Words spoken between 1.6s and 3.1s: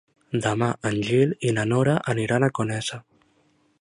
Nora aniran a Conesa.